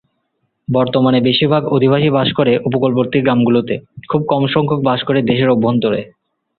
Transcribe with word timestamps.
বর্তমানে 0.67 1.19
বেশির 1.21 1.49
ভাগ 1.49 1.63
অধিবাসী 1.67 2.09
বাস 2.09 2.29
করে 2.33 2.53
উপকূলবর্তী 2.59 3.17
গ্রামগুলোতে, 3.21 3.75
খুব 4.09 4.21
কম 4.27 4.43
সংখ্যক 4.47 4.79
বাস 4.83 4.99
করে 5.03 5.19
দেশের 5.21 5.49
অভ্যন্তরে। 5.49 6.01